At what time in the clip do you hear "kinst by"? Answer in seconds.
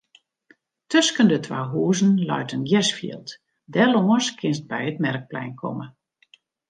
4.39-4.81